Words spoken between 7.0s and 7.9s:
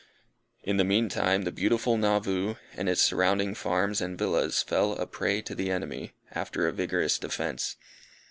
defence.